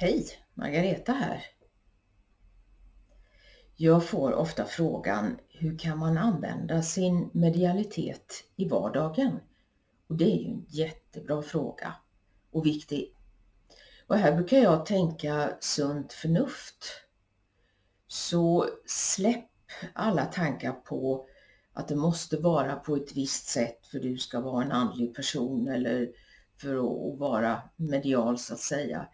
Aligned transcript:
Hej, 0.00 0.26
Margareta 0.54 1.12
här. 1.12 1.44
Jag 3.76 4.08
får 4.08 4.32
ofta 4.32 4.64
frågan, 4.64 5.38
hur 5.48 5.78
kan 5.78 5.98
man 5.98 6.18
använda 6.18 6.82
sin 6.82 7.30
medialitet 7.32 8.44
i 8.56 8.68
vardagen? 8.68 9.40
Och 10.06 10.16
det 10.16 10.24
är 10.24 10.36
ju 10.36 10.50
en 10.50 10.66
jättebra 10.68 11.42
fråga 11.42 11.94
och 12.50 12.66
viktig. 12.66 13.14
Och 14.06 14.16
här 14.16 14.36
brukar 14.36 14.58
jag 14.58 14.86
tänka 14.86 15.56
sunt 15.60 16.12
förnuft. 16.12 16.84
Så 18.08 18.68
släpp 18.86 19.50
alla 19.92 20.24
tankar 20.24 20.72
på 20.72 21.26
att 21.72 21.88
det 21.88 21.96
måste 21.96 22.36
vara 22.36 22.76
på 22.76 22.96
ett 22.96 23.16
visst 23.16 23.48
sätt 23.48 23.86
för 23.86 23.98
du 24.00 24.18
ska 24.18 24.40
vara 24.40 24.64
en 24.64 24.72
andlig 24.72 25.14
person 25.14 25.68
eller 25.68 26.08
för 26.60 26.76
att 26.76 27.18
vara 27.18 27.62
medial 27.76 28.38
så 28.38 28.54
att 28.54 28.60
säga. 28.60 29.08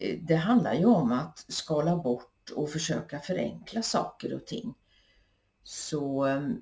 Eh, 0.00 0.18
det 0.22 0.36
handlar 0.36 0.74
ju 0.74 0.84
om 0.84 1.12
att 1.12 1.44
skala 1.48 1.96
bort 1.96 2.50
och 2.56 2.70
försöka 2.70 3.20
förenkla 3.20 3.82
saker 3.82 4.34
och 4.34 4.46
ting. 4.46 4.74
Så 5.62 6.24
ehm, 6.24 6.60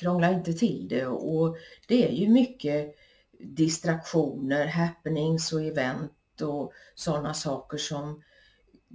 krångla 0.00 0.32
inte 0.32 0.52
till 0.52 0.88
det 0.88 1.06
och 1.06 1.56
det 1.88 2.08
är 2.08 2.12
ju 2.12 2.28
mycket 2.28 2.94
distraktioner, 3.38 4.66
happenings 4.66 5.52
och 5.52 5.62
event 5.62 6.40
och 6.42 6.72
sådana 6.94 7.34
saker 7.34 7.78
som 7.78 8.22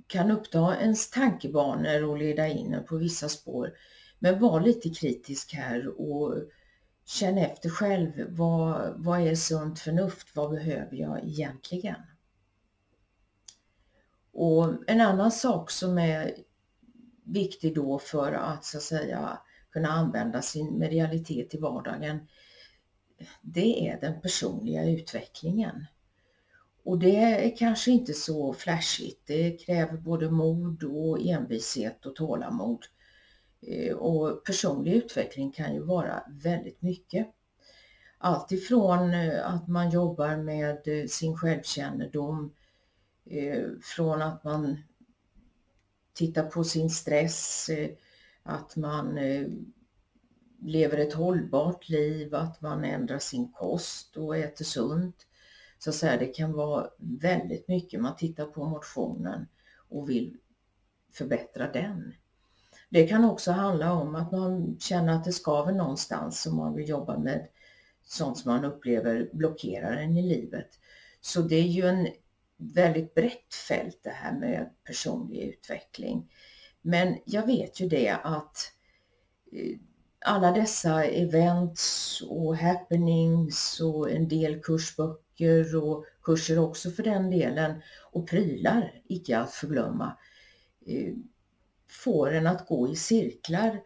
kan 0.08 0.32
uppta 0.32 0.78
ens 0.80 1.10
tankebanor 1.10 2.04
och 2.04 2.18
leda 2.18 2.48
in 2.48 2.74
en 2.74 2.86
på 2.86 2.98
vissa 2.98 3.30
spår. 3.30 3.74
Men 4.20 4.40
var 4.40 4.62
lite 4.62 4.90
kritisk 4.90 5.54
här 5.54 6.02
och 6.02 6.36
känn 7.06 7.38
efter 7.38 7.70
själv. 7.70 8.12
Vad, 8.30 8.94
vad 8.98 9.22
är 9.22 9.36
sunt 9.36 9.80
förnuft? 9.80 10.36
Vad 10.36 10.52
behöver 10.52 10.96
jag 10.98 11.24
egentligen? 11.24 11.96
Och 14.36 14.74
en 14.88 15.02
annan 15.02 15.32
sak 15.32 15.72
som 15.72 15.98
är 15.98 16.36
viktig 17.24 17.76
då 17.76 18.00
för 18.00 18.32
att 18.32 18.66
så 18.66 18.78
att 18.78 18.84
säga 18.84 19.40
kunna 19.72 19.90
använda 19.90 20.42
sin 20.42 20.80
medialitet 20.80 21.56
i 21.56 21.58
vardagen, 21.58 22.28
det 23.42 23.88
är 23.90 24.02
den 24.02 24.22
personliga 24.22 24.90
utvecklingen. 24.90 25.86
Och 26.84 27.00
det 27.00 27.16
är 27.16 27.58
kanske 27.58 27.92
inte 27.92 28.14
så 28.14 28.54
flashigt. 28.54 29.22
Det 29.26 29.52
kräver 29.52 29.98
både 29.98 30.32
mod 30.32 30.84
och 30.84 31.20
envishet 31.22 32.06
och 32.06 32.16
tålamod. 32.16 32.86
Eh, 33.62 33.96
och 33.96 34.46
personlig 34.46 34.94
utveckling 34.94 35.52
kan 35.52 35.74
ju 35.74 35.84
vara 35.84 36.24
väldigt 36.44 36.82
mycket. 36.82 37.28
Allt 38.18 38.52
ifrån 38.52 39.14
eh, 39.14 39.54
att 39.54 39.68
man 39.68 39.90
jobbar 39.90 40.38
med 40.38 40.88
eh, 40.88 41.06
sin 41.08 41.38
självkännedom, 41.38 42.54
Eh, 43.26 43.70
från 43.82 44.22
att 44.22 44.44
man 44.44 44.78
tittar 46.14 46.44
på 46.44 46.64
sin 46.64 46.90
stress, 46.90 47.70
eh, 47.70 47.90
att 48.44 48.76
man 48.76 49.18
eh, 49.18 49.48
lever 50.62 50.98
ett 50.98 51.14
hållbart 51.14 51.90
liv, 51.90 52.36
att 52.36 52.62
man 52.62 52.84
ändrar 52.84 53.20
sin 53.20 53.52
kost 53.52 54.18
och 54.18 54.38
äter 54.38 54.66
sunt. 54.66 55.28
Så 55.80 55.90
att 55.90 55.96
säga, 55.96 56.18
det 56.18 56.26
kan 56.26 56.54
vara 56.54 56.90
väldigt 56.98 57.68
mycket. 57.68 58.02
Man 58.02 58.16
tittar 58.16 58.46
på 58.46 58.66
motionen 58.66 59.48
och 59.90 60.10
vill 60.10 60.38
förbättra 61.14 61.72
den. 61.72 62.14
Det 62.90 63.08
kan 63.08 63.26
också 63.26 63.52
handla 63.52 63.94
om 63.94 64.16
att 64.16 64.32
man 64.32 64.80
känner 64.80 65.14
att 65.14 65.24
det 65.24 65.32
skaver 65.32 65.72
någonstans 65.72 66.46
och 66.46 66.54
man 66.54 66.76
vill 66.76 66.90
jobba 66.90 67.18
med 67.18 67.48
sånt 68.04 68.38
som 68.38 68.52
man 68.52 68.66
upplever 68.66 69.30
blockerar 69.34 69.98
en 69.98 70.18
i 70.18 70.22
livet. 70.22 70.70
Så 71.22 71.42
det 71.42 71.56
är 71.56 71.68
ju 71.68 71.86
en 71.88 72.08
väldigt 72.58 73.16
brett 73.16 73.54
fält 73.68 74.00
det 74.04 74.10
här 74.10 74.40
med 74.40 74.70
personlig 74.84 75.42
utveckling. 75.42 76.32
Men 76.82 77.18
jag 77.26 77.46
vet 77.46 77.80
ju 77.80 77.88
det 77.90 78.10
att 78.24 78.72
eh, 79.52 79.78
alla 80.26 80.52
dessa 80.52 81.04
events 81.04 82.22
och 82.22 82.58
happenings 82.58 83.80
och 83.80 84.12
en 84.12 84.28
del 84.28 84.62
kursböcker 84.62 85.76
och 85.76 86.06
kurser 86.22 86.60
också 86.60 86.92
för 86.92 87.04
den 87.04 87.30
delen 87.30 87.82
och 88.12 88.28
prylar, 88.30 89.02
icke 89.08 89.38
att 89.38 89.52
förglömma, 89.52 90.18
eh, 90.86 91.14
får 91.88 92.32
en 92.32 92.48
att 92.48 92.68
gå 92.68 92.90
i 92.90 92.96
cirklar 92.96 93.82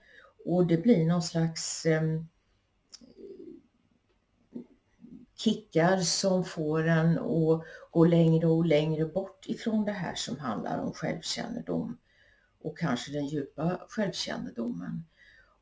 och 0.46 0.68
det 0.68 0.78
blir 0.78 1.06
någon 1.06 1.24
slags 1.24 1.85
ehm, 1.85 2.16
eh, 2.16 2.24
kickar 5.39 5.97
som 5.97 6.45
får 6.45 6.88
en 6.88 7.19
att 7.19 7.63
gå 7.91 8.05
längre 8.05 8.47
och 8.47 8.66
längre 8.66 9.05
bort 9.05 9.45
ifrån 9.45 9.85
det 9.85 9.91
här 9.91 10.16
som 10.16 10.39
handlar 10.39 10.79
om 10.79 10.94
självkännedom 10.94 11.97
och 12.61 12.77
kanske 12.77 13.11
den 13.11 13.27
djupa 13.27 13.81
självkännedomen. 13.89 15.05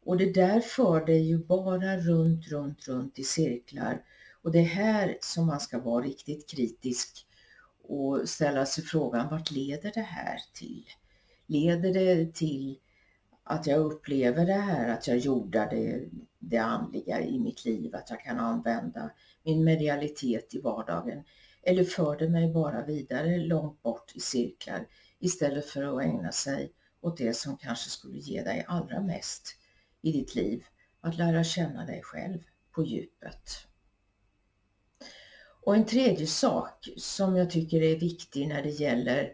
Och 0.05 0.17
det 0.17 0.33
där 0.33 0.59
för 0.59 1.05
dig 1.05 1.27
ju 1.27 1.37
bara 1.37 1.97
runt, 1.97 2.47
runt, 2.47 2.87
runt 2.87 3.19
i 3.19 3.23
cirklar. 3.23 4.01
Och 4.41 4.51
det 4.51 4.59
är 4.59 4.63
här 4.63 5.17
som 5.21 5.45
man 5.47 5.59
ska 5.59 5.79
vara 5.79 6.05
riktigt 6.05 6.49
kritisk 6.49 7.25
och 7.83 8.29
ställa 8.29 8.65
sig 8.65 8.83
frågan, 8.83 9.29
vart 9.29 9.51
leder 9.51 9.91
det 9.93 10.01
här 10.01 10.39
till? 10.53 10.85
Leder 11.47 11.93
det 11.93 12.33
till 12.33 12.79
att 13.49 13.67
jag 13.67 13.79
upplever 13.79 14.45
det 14.45 14.53
här, 14.53 14.89
att 14.89 15.07
jag 15.07 15.17
jordar 15.17 15.69
det, 15.69 16.09
det 16.39 16.57
andliga 16.57 17.21
i 17.21 17.39
mitt 17.39 17.65
liv, 17.65 17.95
att 17.95 18.09
jag 18.09 18.19
kan 18.19 18.39
använda 18.39 19.09
min 19.43 19.63
medialitet 19.63 20.55
i 20.55 20.61
vardagen? 20.61 21.23
Eller 21.63 21.83
för 21.83 22.17
det 22.17 22.29
mig 22.29 22.53
bara 22.53 22.85
vidare 22.85 23.37
långt 23.37 23.81
bort 23.81 24.15
i 24.15 24.19
cirklar 24.19 24.87
istället 25.19 25.65
för 25.65 25.83
att 25.83 26.03
ägna 26.03 26.31
sig 26.31 26.71
åt 27.01 27.17
det 27.17 27.33
som 27.33 27.57
kanske 27.57 27.89
skulle 27.89 28.17
ge 28.17 28.43
dig 28.43 28.65
allra 28.67 29.01
mest 29.01 29.55
i 30.01 30.11
ditt 30.11 30.35
liv, 30.35 30.65
att 31.01 31.17
lära 31.17 31.43
känna 31.43 31.85
dig 31.85 32.01
själv 32.03 32.39
på 32.71 32.83
djupet. 32.83 33.67
Och 35.63 35.75
en 35.75 35.85
tredje 35.85 36.27
sak 36.27 36.89
som 36.97 37.35
jag 37.35 37.51
tycker 37.51 37.81
är 37.81 37.99
viktig 37.99 38.47
när 38.47 38.63
det 38.63 38.69
gäller 38.69 39.31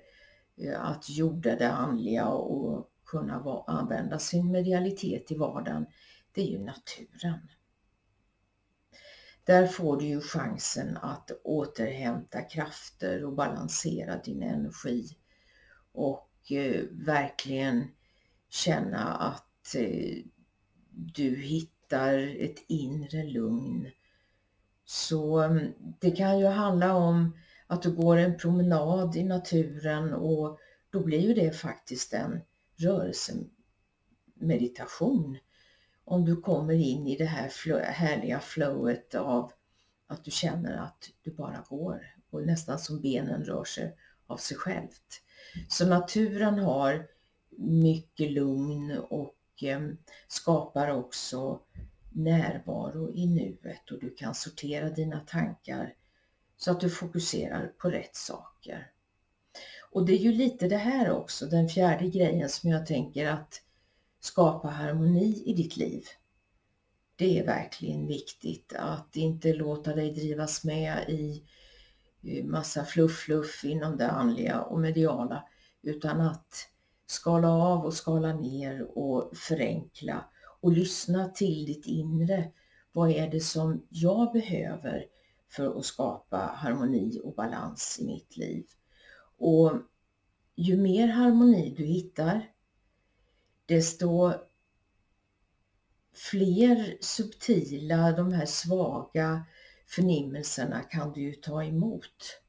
eh, 0.58 0.86
att 0.86 1.10
jorda 1.10 1.56
det 1.56 1.72
andliga 1.72 2.28
och 2.28 2.90
kunna 3.06 3.64
använda 3.68 4.20
sin 4.20 4.52
medialitet 4.52 5.32
i 5.32 5.36
vardagen, 5.36 5.86
det 6.32 6.42
är 6.42 6.48
ju 6.48 6.60
naturen. 6.60 7.40
Där 9.46 9.68
får 9.68 9.98
du 9.98 10.06
ju 10.06 10.22
chansen 10.22 10.98
att 10.98 11.32
återhämta 11.44 12.42
krafter 12.42 13.26
och 13.26 13.34
balansera 13.34 14.18
din 14.18 14.44
energi 14.44 15.18
och 15.92 16.52
eh, 16.52 16.84
verkligen 16.92 17.88
känna 18.50 19.14
att 19.14 19.76
eh, 19.76 20.24
du 20.90 21.36
hittar 21.36 22.18
ett 22.44 22.64
inre 22.68 23.24
lugn. 23.24 23.92
Så 24.86 25.40
mm, 25.40 25.74
det 26.00 26.12
kan 26.12 26.40
ju 26.40 26.46
handla 26.46 26.96
om 26.96 27.38
att 27.68 27.82
du 27.82 27.92
går 27.92 28.18
en 28.18 28.38
promenad 28.38 29.16
i 29.16 29.24
naturen 29.24 30.14
och 30.14 30.60
då 30.90 31.00
blir 31.00 31.20
ju 31.20 31.34
det 31.34 31.52
faktiskt 31.52 32.14
en 32.14 32.42
rörelsemeditation. 32.76 35.38
Om 36.06 36.26
du 36.26 36.36
kommer 36.36 36.74
in 36.74 37.08
i 37.08 37.18
det 37.18 37.26
här 37.26 37.80
härliga 37.80 38.40
flowet 38.40 39.16
av 39.16 39.52
att 40.08 40.24
du 40.24 40.32
känner 40.32 40.78
att 40.78 41.10
du 41.22 41.32
bara 41.32 41.66
går 41.70 42.16
och 42.30 42.48
nästan 42.48 42.80
som 42.80 43.02
benen 43.02 43.44
rör 43.44 43.64
sig 43.64 43.98
av 44.28 44.38
sig 44.38 44.58
självt. 44.58 45.22
Så 45.70 45.86
naturen 45.86 46.60
har 46.60 47.08
mycket 47.58 48.32
lugn 48.32 48.98
och 48.98 49.38
ehm, 49.62 49.98
skapar 50.28 50.90
också 50.90 51.62
närvaro 52.10 53.14
i 53.14 53.26
nuet 53.26 53.92
och 53.92 54.00
du 54.00 54.16
kan 54.16 54.36
sortera 54.36 54.90
dina 54.90 55.20
tankar 55.20 55.96
så 56.58 56.72
att 56.72 56.80
du 56.80 56.90
fokuserar 56.90 57.74
på 57.78 57.90
rätt 57.90 58.16
saker. 58.16 58.93
Och 59.94 60.06
det 60.06 60.14
är 60.14 60.18
ju 60.18 60.32
lite 60.32 60.68
det 60.68 60.78
här 60.78 61.12
också, 61.12 61.46
den 61.46 61.70
fjärde 61.70 62.08
grejen 62.08 62.50
som 62.50 62.70
jag 62.70 62.86
tänker 62.86 63.28
att 63.28 63.62
skapa 64.20 64.68
harmoni 64.68 65.44
i 65.46 65.54
ditt 65.54 65.78
liv. 65.78 66.04
Det 67.16 67.40
är 67.40 67.46
verkligen 67.46 68.08
viktigt 68.08 68.74
att 68.74 69.16
inte 69.16 69.54
låta 69.54 69.96
dig 69.96 70.14
drivas 70.14 70.64
med 70.64 71.10
i 71.10 71.44
massa 72.44 72.86
fluff-fluff 72.86 73.64
inom 73.64 73.98
det 73.98 74.10
andliga 74.10 74.62
och 74.62 74.80
mediala 74.80 75.44
utan 75.82 76.22
att 76.22 76.70
skala 77.06 77.50
av 77.50 77.86
och 77.86 77.94
skala 77.94 78.34
ner 78.34 78.98
och 78.98 79.38
förenkla 79.38 80.26
och 80.62 80.72
lyssna 80.72 81.30
till 81.30 81.66
ditt 81.66 81.86
inre. 81.86 82.52
Vad 82.92 83.12
är 83.12 83.32
det 83.32 83.42
som 83.42 83.88
jag 83.90 84.34
behöver 84.34 85.06
för 85.50 85.80
att 85.80 85.86
skapa 85.86 86.38
harmoni 86.38 87.22
och 87.24 87.36
balans 87.36 87.98
i 88.02 88.06
mitt 88.06 88.38
liv? 88.38 88.66
Och 89.46 89.72
ju 90.56 90.78
mer 90.78 91.08
harmoni 91.08 91.74
du 91.78 91.86
hittar, 91.86 92.52
desto 93.66 94.34
fler 96.14 96.98
subtila, 97.02 98.12
de 98.12 98.34
här 98.34 98.46
svaga 98.46 99.46
förnimmelserna 99.86 100.82
kan 100.82 101.12
du 101.12 101.22
ju 101.22 101.34
ta 101.34 101.64
emot. 101.64 102.42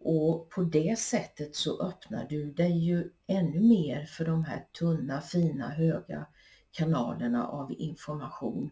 Och 0.00 0.50
på 0.50 0.62
det 0.62 0.98
sättet 0.98 1.56
så 1.56 1.82
öppnar 1.82 2.26
du 2.28 2.52
dig 2.52 2.78
ju 2.78 3.10
ännu 3.26 3.60
mer 3.60 4.04
för 4.04 4.24
de 4.24 4.44
här 4.44 4.66
tunna, 4.78 5.20
fina, 5.20 5.68
höga 5.68 6.26
kanalerna 6.70 7.46
av 7.46 7.72
information 7.72 8.70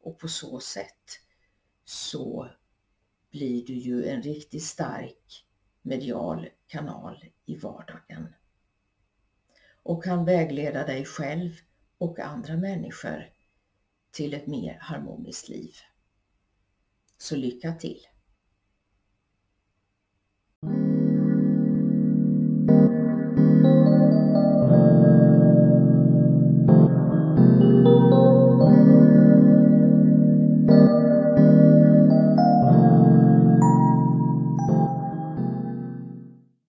och 0.00 0.18
på 0.18 0.28
så 0.28 0.60
sätt 0.60 1.20
så 1.84 2.48
blir 3.30 3.66
du 3.66 3.74
ju 3.74 4.04
en 4.08 4.22
riktigt 4.22 4.64
stark 4.64 5.43
medial 5.84 6.48
kanal 6.66 7.24
i 7.44 7.56
vardagen 7.56 8.34
och 9.82 10.04
kan 10.04 10.24
vägleda 10.24 10.86
dig 10.86 11.04
själv 11.04 11.52
och 11.98 12.20
andra 12.20 12.56
människor 12.56 13.30
till 14.10 14.34
ett 14.34 14.46
mer 14.46 14.78
harmoniskt 14.80 15.48
liv. 15.48 15.74
Så 17.18 17.36
lycka 17.36 17.72
till! 17.72 18.06